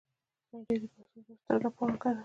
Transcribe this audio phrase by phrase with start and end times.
[0.49, 2.19] لنډۍ د پښتو ادب ستره پانګه ده.